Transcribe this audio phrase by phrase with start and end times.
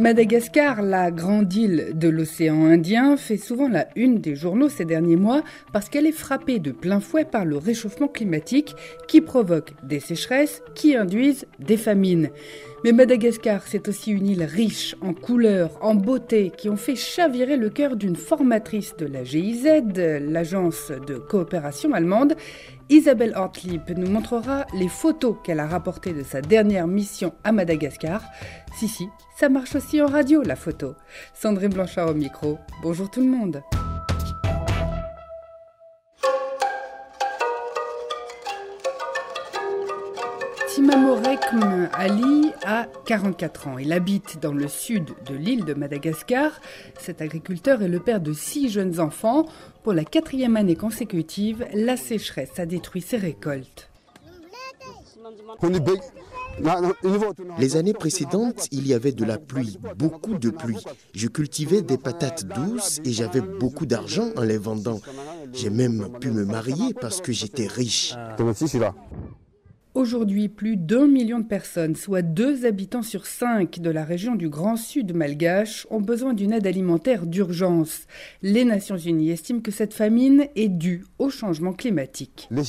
[0.00, 5.16] Madagascar, la grande île de l'océan Indien, fait souvent la une des journaux ces derniers
[5.16, 5.42] mois
[5.74, 8.74] parce qu'elle est frappée de plein fouet par le réchauffement climatique
[9.08, 12.30] qui provoque des sécheresses qui induisent des famines.
[12.82, 17.58] Mais Madagascar, c'est aussi une île riche en couleurs, en beauté, qui ont fait chavirer
[17.58, 22.36] le cœur d'une formatrice de la GIZ, l'agence de coopération allemande.
[22.90, 28.24] Isabelle Ortlieb nous montrera les photos qu'elle a rapportées de sa dernière mission à Madagascar.
[28.74, 30.96] Si, si, ça marche aussi en radio, la photo.
[31.32, 32.58] Sandrine Blanchard au micro.
[32.82, 33.62] Bonjour tout le monde.
[40.90, 43.78] Timamorekm Ali a 44 ans.
[43.78, 46.60] Il habite dans le sud de l'île de Madagascar.
[46.98, 49.46] Cet agriculteur est le père de six jeunes enfants.
[49.84, 53.88] Pour la quatrième année consécutive, la sécheresse a détruit ses récoltes.
[57.58, 60.84] Les années précédentes, il y avait de la pluie, beaucoup de pluie.
[61.14, 65.00] Je cultivais des patates douces et j'avais beaucoup d'argent en les vendant.
[65.52, 68.16] J'ai même pu me marier parce que j'étais riche.
[69.94, 74.48] Aujourd'hui, plus d'un million de personnes, soit deux habitants sur cinq de la région du
[74.48, 78.02] Grand Sud malgache, ont besoin d'une aide alimentaire d'urgence.
[78.40, 82.46] Les Nations Unies estiment que cette famine est due au changement climatique.
[82.52, 82.64] Le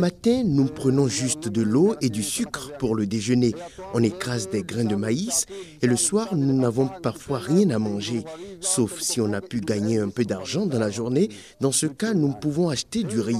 [0.00, 3.54] matin, nous prenons juste de l'eau et du sucre pour le déjeuner.
[3.92, 5.44] On écrase des grains de maïs
[5.82, 8.24] et le soir, nous n'avons parfois rien à manger,
[8.60, 11.28] sauf si on a pu gagner un peu d'argent dans la journée.
[11.60, 13.36] Dans ce cas, nous pouvons acheter du riz.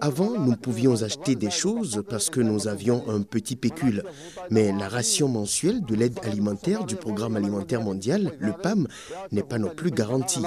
[0.00, 4.02] Avant, nous pouvions acheter des choses parce que nous avions un petit pécule.
[4.50, 8.88] Mais la ration mensuelle de l'aide alimentaire du Programme alimentaire mondial, le PAM,
[9.32, 10.40] n'est pas non plus garantie.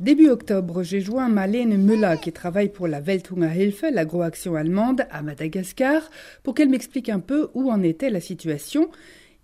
[0.00, 6.02] Début octobre, j'ai joint Malène Müller qui travaille pour la Welthungerhilfe, l'agroaction allemande, à Madagascar,
[6.42, 8.90] pour qu'elle m'explique un peu où en était la situation.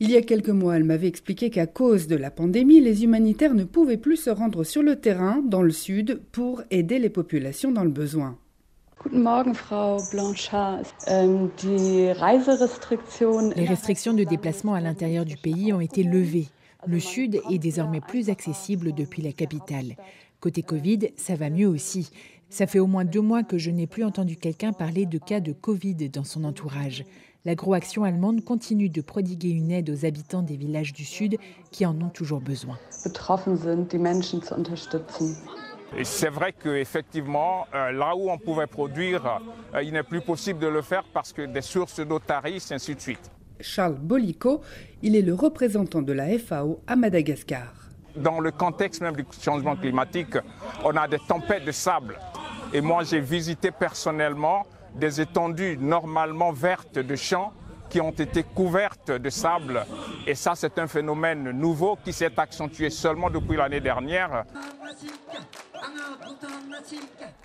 [0.00, 3.54] Il y a quelques mois, elle m'avait expliqué qu'à cause de la pandémie, les humanitaires
[3.54, 7.72] ne pouvaient plus se rendre sur le terrain, dans le sud, pour aider les populations
[7.72, 8.38] dans le besoin.
[9.12, 9.20] Ähm,
[13.56, 16.46] les restrictions de déplacement à l'intérieur du pays ont été levées.
[16.86, 19.96] Le sud est désormais plus accessible depuis la capitale.
[20.38, 22.10] Côté Covid, ça va mieux aussi.
[22.50, 25.40] Ça fait au moins deux mois que je n'ai plus entendu quelqu'un parler de cas
[25.40, 27.04] de Covid dans son entourage
[27.44, 31.36] l'agroaction allemande continue de prodiguer une aide aux habitants des villages du Sud
[31.70, 32.78] qui en ont toujours besoin.
[36.02, 39.40] C'est vrai qu'effectivement, euh, là où on pouvait produire,
[39.74, 42.74] euh, il n'est plus possible de le faire parce que des sources d'eau tarissent, et
[42.74, 43.30] ainsi de suite.
[43.60, 44.60] Charles Bolico,
[45.02, 47.72] il est le représentant de la FAO à Madagascar.
[48.14, 50.36] Dans le contexte même du changement climatique,
[50.84, 52.18] on a des tempêtes de sable.
[52.72, 54.66] Et moi, j'ai visité personnellement
[54.98, 57.52] des étendues normalement vertes de champs
[57.88, 59.86] qui ont été couvertes de sable.
[60.26, 64.44] Et ça, c'est un phénomène nouveau qui s'est accentué seulement depuis l'année dernière.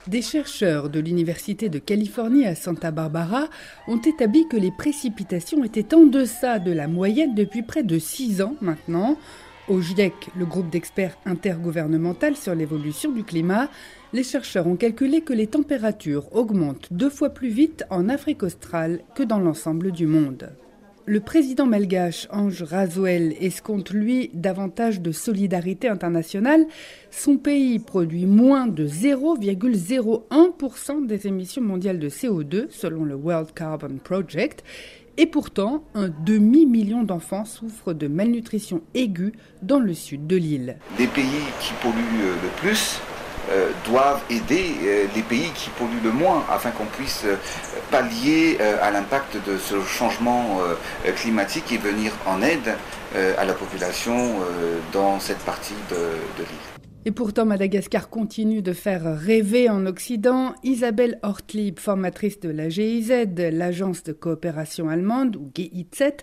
[0.07, 3.45] Des chercheurs de l'Université de Californie à Santa Barbara
[3.87, 8.41] ont établi que les précipitations étaient en deçà de la moyenne depuis près de six
[8.41, 9.17] ans maintenant.
[9.69, 13.69] Au GIEC, le groupe d'experts intergouvernemental sur l'évolution du climat,
[14.13, 18.99] les chercheurs ont calculé que les températures augmentent deux fois plus vite en Afrique australe
[19.15, 20.51] que dans l'ensemble du monde.
[21.05, 26.65] Le président malgache Ange Razoel escompte, lui, davantage de solidarité internationale.
[27.11, 33.97] Son pays produit moins de 0,01% des émissions mondiales de CO2, selon le World Carbon
[34.01, 34.63] Project.
[35.17, 40.77] Et pourtant, un demi-million d'enfants souffrent de malnutrition aiguë dans le sud de l'île.
[40.97, 41.25] Les pays
[41.59, 43.01] qui polluent euh, le plus
[43.51, 47.25] euh, doivent aider euh, les pays qui polluent le moins afin qu'on puisse
[47.91, 50.59] pallier à l'impact de ce changement
[51.15, 52.75] climatique et venir en aide
[53.37, 54.35] à la population
[54.91, 56.73] dans cette partie de l'île.
[57.05, 60.55] Et pourtant, Madagascar continue de faire rêver en Occident.
[60.63, 66.13] Isabelle Ortlieb, formatrice de la GIZ, l'agence de coopération allemande, ou GIZ,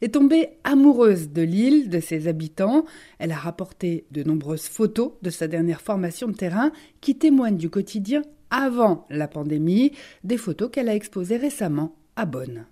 [0.00, 2.84] est tombée amoureuse de l'île, de ses habitants.
[3.18, 7.70] Elle a rapporté de nombreuses photos de sa dernière formation de terrain qui témoignent du
[7.70, 9.92] quotidien avant la pandémie,
[10.24, 12.64] des photos qu'elle a exposées récemment à Bonn.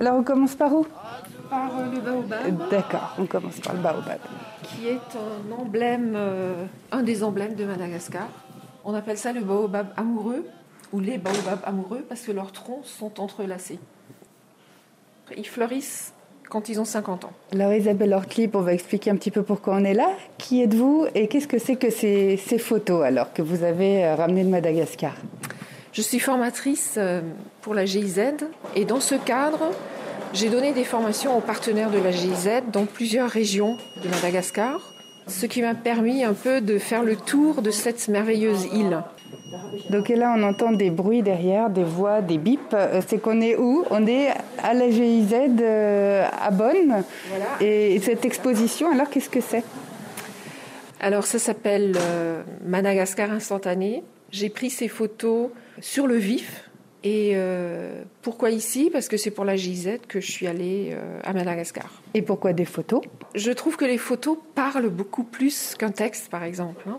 [0.00, 0.86] Alors on commence par où?
[1.50, 2.68] Par euh, le baobab.
[2.70, 4.18] D'accord, on commence par le baobab.
[4.62, 8.28] Qui est un emblème, euh, un des emblèmes de Madagascar.
[8.84, 10.46] On appelle ça le baobab amoureux
[10.92, 13.80] ou les baobabs amoureux parce que leurs troncs sont entrelacés.
[15.36, 16.14] Ils fleurissent
[16.48, 17.32] quand ils ont 50 ans.
[17.52, 20.10] Alors Isabelle Hortlip, on va expliquer un petit peu pourquoi on est là.
[20.38, 24.14] Qui êtes-vous et qu'est-ce que c'est que ces, ces, photos alors que vous avez euh,
[24.14, 25.14] ramenées de Madagascar?
[25.92, 27.20] Je suis formatrice euh,
[27.62, 28.20] pour la GIZ
[28.76, 29.70] et dans ce cadre,
[30.32, 34.80] j'ai donné des formations aux partenaires de la GIZ dans plusieurs régions de Madagascar,
[35.26, 39.02] ce qui m'a permis un peu de faire le tour de cette merveilleuse île.
[39.90, 42.74] Donc là, on entend des bruits derrière, des voix, des bips.
[42.74, 43.84] Euh, c'est qu'on est où?
[43.90, 44.28] On est
[44.62, 47.02] à la GIZ euh, à Bonn.
[47.28, 47.44] Voilà.
[47.60, 49.64] Et cette exposition, alors qu'est-ce que c'est?
[51.00, 54.02] Alors ça s'appelle euh, Madagascar instantané.
[54.30, 56.64] J'ai pris ces photos sur le vif.
[57.04, 58.90] Et euh, pourquoi ici?
[58.92, 62.02] Parce que c'est pour la GIZ que je suis allée euh, à Madagascar.
[62.12, 63.02] Et pourquoi des photos?
[63.36, 66.82] Je trouve que les photos parlent beaucoup plus qu'un texte, par exemple.
[66.88, 66.98] Hein.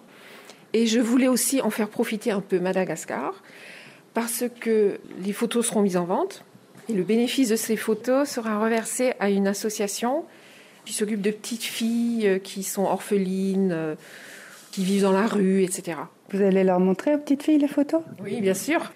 [0.73, 3.41] Et je voulais aussi en faire profiter un peu Madagascar,
[4.13, 6.43] parce que les photos seront mises en vente,
[6.89, 10.25] et le bénéfice de ces photos sera reversé à une association
[10.85, 13.95] qui s'occupe de petites filles qui sont orphelines,
[14.71, 15.97] qui vivent dans la rue, etc.
[16.31, 18.01] Vous allez leur montrer aux petites filles les photos?
[18.23, 18.91] Oui, bien sûr.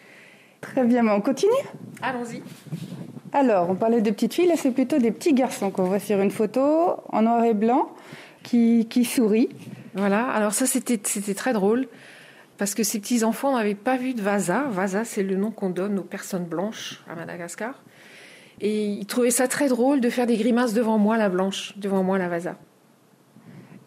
[0.62, 1.52] Très bien, mais on continue?
[2.02, 2.42] Allons-y.
[3.31, 6.20] Alors, on parlait de petites filles, là c'est plutôt des petits garçons qu'on voit sur
[6.20, 7.90] une photo en noir et blanc
[8.44, 9.50] qui, qui sourient.
[9.95, 11.88] Voilà, alors ça c'était très drôle
[12.57, 14.66] parce que ces petits enfants n'avaient pas vu de Vaza.
[14.69, 17.81] Vaza, c'est le nom qu'on donne aux personnes blanches à Madagascar.
[18.62, 22.04] Et ils trouvaient ça très drôle de faire des grimaces devant moi, la blanche, devant
[22.04, 22.56] moi, la Vaza.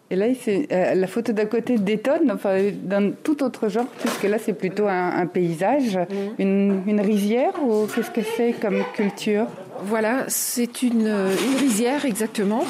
[0.09, 4.37] Et là, euh, la photo d'à côté détonne, enfin, d'un tout autre genre, puisque là,
[4.37, 6.13] c'est plutôt un, un paysage, mmh.
[6.39, 9.47] une, une, rizière, ou qu'est-ce que c'est comme culture?
[9.83, 12.63] Voilà, c'est une, une rizière, exactement.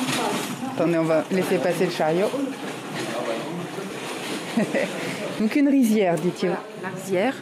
[0.74, 2.30] Attendez, on va laisser passer le chariot.
[5.40, 6.50] Donc une rizière, dit-il.
[6.50, 7.36] Voilà, la rizière.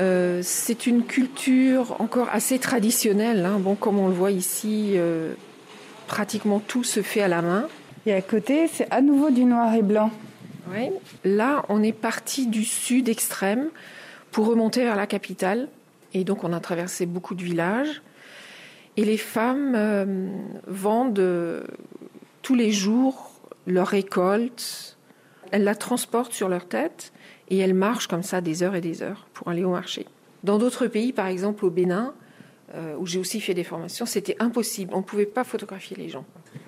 [0.00, 3.44] Euh, c'est une culture encore assez traditionnelle.
[3.44, 3.58] Hein.
[3.58, 5.34] Bon, comme on le voit ici, euh,
[6.06, 7.68] pratiquement tout se fait à la main.
[8.06, 10.10] Et à côté, c'est à nouveau du noir et blanc.
[10.72, 10.90] Oui.
[11.24, 13.68] Là, on est parti du sud extrême
[14.30, 15.68] pour remonter vers la capitale.
[16.14, 18.02] Et donc, on a traversé beaucoup de villages.
[18.96, 20.28] Et les femmes euh,
[20.66, 21.64] vendent
[22.42, 23.32] tous les jours
[23.66, 24.96] leur récolte.
[25.50, 27.12] Elles la transportent sur leur tête
[27.48, 30.06] et elles marchent comme ça des heures et des heures pour aller au marché.
[30.44, 32.14] Dans d'autres pays, par exemple au Bénin,
[32.74, 34.94] euh, où j'ai aussi fait des formations, c'était impossible.
[34.94, 36.24] On ne pouvait pas photographier les gens.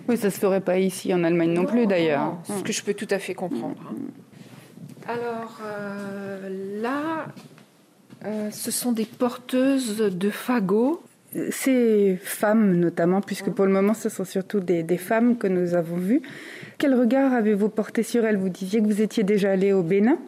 [0.09, 2.39] Oui, ça ne se ferait pas ici en Allemagne non, non plus d'ailleurs.
[2.45, 3.81] Ce que je peux tout à fait comprendre.
[3.89, 3.95] Hein.
[5.07, 7.27] Alors euh, là,
[8.25, 11.03] euh, ce sont des porteuses de fagots.
[11.51, 15.75] Ces femmes notamment, puisque pour le moment ce sont surtout des, des femmes que nous
[15.75, 16.21] avons vues,
[16.83, 20.19] quel regard avez-vous porté sur elles Vous disiez que vous étiez déjà allé au Bénin.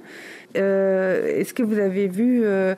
[0.57, 2.77] Euh, est-ce que vous avez vu euh,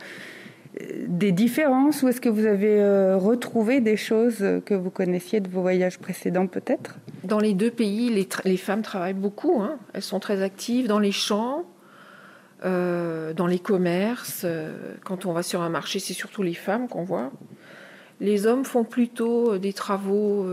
[1.07, 5.51] des différences ou est-ce que vous avez euh, retrouvé des choses que vous connaissiez de
[5.51, 6.97] vos voyages précédents peut-être?
[7.23, 9.61] Dans les deux pays, les, femmes travaillent beaucoup.
[9.61, 9.77] Hein.
[9.93, 11.67] Elles sont très actives dans les champs,
[12.65, 14.47] dans les commerces.
[15.05, 17.31] Quand on va sur un marché, c'est surtout les femmes qu'on voit.
[18.21, 20.47] Les hommes font plutôt des travaux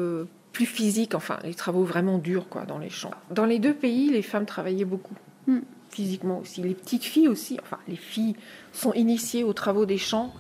[0.53, 3.12] plus physiques, enfin les travaux vraiment durs quoi, dans les champs.
[3.31, 5.15] Dans les deux pays, les femmes travaillaient beaucoup.
[5.48, 5.60] Mm
[5.93, 6.62] physiquement aussi.
[6.62, 8.36] Les petites filles aussi, enfin les filles
[8.72, 10.33] sont initiées aux travaux des champs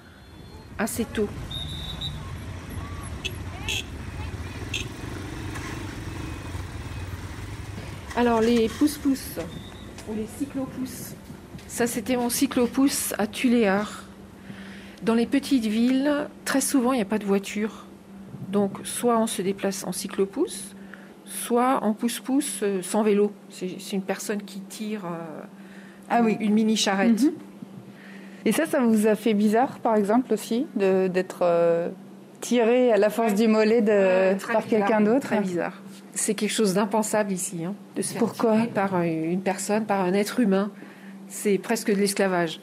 [0.77, 1.29] assez tôt.
[8.15, 9.39] Alors les pousse-pousse
[10.09, 11.13] ou les cyclopousses.
[11.67, 14.03] Ça c'était mon cyclopousse à Tuléar.
[15.03, 17.85] Dans les petites villes, très souvent il n'y a pas de voiture.
[18.53, 20.75] Donc soit on se déplace en cyclopousse,
[21.25, 23.31] soit en pousse-pousse euh, sans vélo.
[23.49, 25.43] C'est une personne qui tire euh,
[26.09, 26.37] ah oui.
[26.39, 27.21] une mini charrette.
[27.23, 28.45] Mm -hmm.
[28.45, 31.89] Et ça, ça vous a fait bizarre, par exemple, aussi, d'être euh,
[32.41, 33.41] tiré à la force ouais.
[33.41, 35.27] du mollet de, par quelqu'un d'autre?
[35.31, 35.77] Très bizarre.
[36.13, 38.55] C'est quelque chose d'impensable ici, hein, de se Pourquoi?
[38.81, 40.67] par une personne, par un être humain.
[41.39, 42.53] C'est presque de l'esclavage.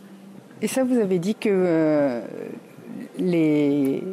[0.62, 2.20] Et ça, vous avez dit que euh,
[3.18, 4.04] les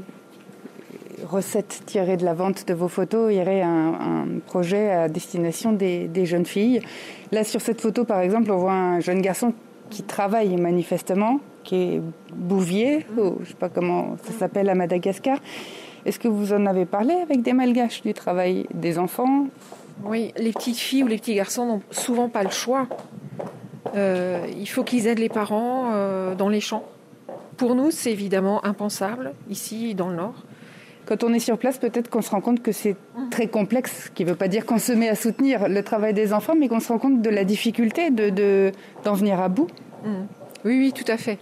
[1.30, 6.08] recettes tirées de la vente de vos photos iraient un, un projet à destination des,
[6.08, 6.82] des, jeunes filles.
[7.32, 9.54] Là, sur cette photo, par exemple, on voit un jeune garçon
[9.90, 12.02] qui travaille manifestement, qui est
[12.34, 15.38] bouvier, ou je ne sais pas comment ça s'appelle à Madagascar.
[16.06, 19.48] Est-ce que vous en avez parlé avec des malgaches du travail des enfants?
[20.06, 22.88] Oui, les petites filles ou les petits garçons n'ont souvent pas le choix.
[23.96, 26.84] Euh, il faut qu'ils aident les parents euh, dans les champs.
[27.58, 30.36] Pour nous, c'est évidemment impensable, ici, dans le Nord.
[31.08, 32.98] Quand on est sur place, peut-être qu'on se rend compte que c'est
[33.32, 36.14] très complexe, ce qui ne veut pas dire qu'on se met à soutenir le travail
[36.14, 38.72] des enfants, mais qu'on se rend compte de la difficulté d'en de,
[39.06, 39.68] d'en venir à bout.
[40.04, 40.10] Mmh.
[40.66, 41.40] Oui, oui, tout à fait.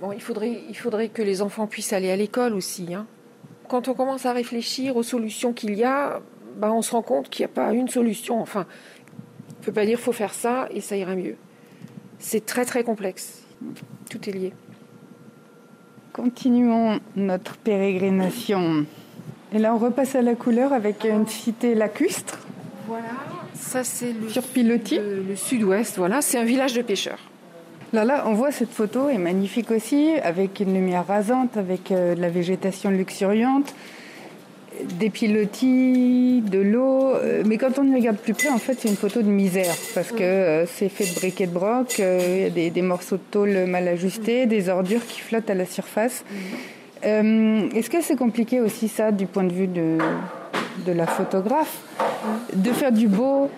[0.00, 2.92] Bon, il faudrait, il faudrait que les enfants puissent aller à l'école aussi.
[2.92, 3.06] Hein.
[3.68, 6.20] Quand on commence à réfléchir aux solutions qu'il y a,
[6.56, 8.40] bah, on se rend compte qu'il n'y a pas une solution.
[8.40, 8.66] Enfin,
[9.48, 11.36] on ne peut pas dire faut faire ça et ça ira mieux.
[12.18, 13.42] C'est très très complexe.
[14.10, 14.52] Tout est lié.
[16.16, 18.86] Continuons notre pérégrination.
[19.52, 22.38] Et là, on repasse à la couleur avec une cité lacustre.
[22.88, 23.04] Voilà,
[23.52, 25.98] ça c'est le, Sur le sud-ouest.
[25.98, 27.18] Voilà, c'est un village de pêcheurs.
[27.92, 32.14] Là, là, on voit cette photo est magnifique aussi, avec une lumière rasante, avec euh,
[32.14, 33.74] de la végétation luxuriante,
[34.98, 37.14] des pilotis, de l'eau.
[37.14, 39.74] Euh, mais quand on y regarde plus près, en fait, c'est une photo de misère
[39.94, 42.00] parce que euh, c'est fait de briques et de broc.
[42.00, 45.50] euh, Il y a des, des morceaux de tôle mal ajustés, des ordures qui flottent
[45.50, 46.24] à la surface.
[47.04, 49.98] Euh, Est-ce que c'est compliqué aussi ça du point de vue de,
[50.86, 51.78] de la photographe
[52.54, 53.50] de faire du beau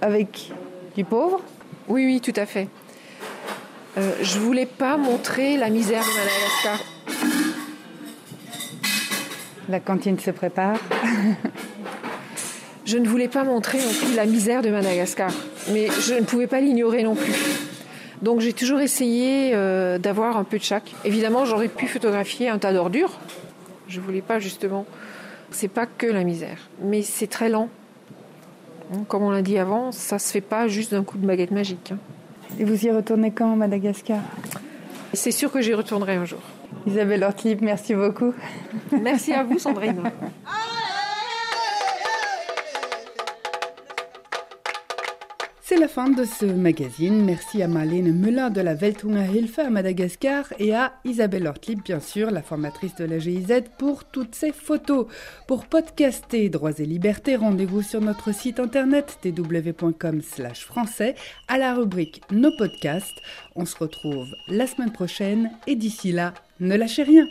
[0.00, 0.50] avec
[0.96, 1.40] du pauvre?
[1.88, 2.68] Oui, oui, tout à fait.
[3.96, 6.97] Euh, je voulais pas montrer la misère de Madagascar.
[9.68, 10.78] La cantine se prépare.
[12.84, 15.30] Je ne voulais pas montrer non plus la misère de Madagascar,
[15.72, 17.32] mais je ne pouvais pas l'ignorer non plus.
[18.22, 20.94] Donc j'ai toujours essayé euh, d'avoir un peu de chaque.
[21.04, 23.18] Évidemment, j'aurais pu photographier un tas d'ordures.
[23.88, 24.86] Je voulais pas justement.
[25.50, 27.68] C'est pas que la misère, mais c'est très lent.
[28.92, 31.50] Hein, Comme on l'a dit avant, ça se fait pas juste d'un coup de baguette
[31.50, 31.92] magique.
[31.92, 31.98] hein.
[32.58, 34.20] Et vous y retournez quand, Madagascar?
[35.12, 36.40] C'est sûr que j'y retournerai un jour.
[36.88, 38.32] Isabelle Ortlib, merci beaucoup.
[39.02, 40.02] Merci à vous, Sandrine.
[45.78, 47.24] C'est la fin de ce magazine.
[47.24, 52.00] Merci à Marlène Müller de la Weltunga Hilfe à Madagascar et à Isabelle Ortlib, bien
[52.00, 55.06] sûr, la formatrice de la GIZ, pour toutes ces photos.
[55.46, 60.20] Pour podcaster Droits et Libertés, rendez-vous sur notre site internet www.com
[60.54, 61.14] français
[61.46, 63.22] à la rubrique Nos podcasts.
[63.54, 67.24] On se retrouve la semaine prochaine et d'ici là, ne lâchez rien.